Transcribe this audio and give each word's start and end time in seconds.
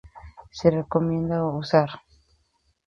Se 0.49 0.71
recomienda 0.71 1.43
usar 1.51 1.91